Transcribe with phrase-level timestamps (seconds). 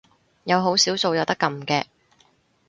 [0.45, 1.83] 有好少數有得撳嘅